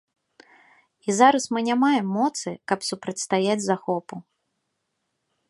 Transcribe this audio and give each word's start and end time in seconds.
І 1.07 1.13
зараз 1.19 1.45
мы 1.55 1.59
не 1.67 1.75
маем 1.83 2.07
моцы, 2.17 2.49
каб 2.73 2.79
супрацьстаяць 2.89 3.63
захопу. 3.67 4.15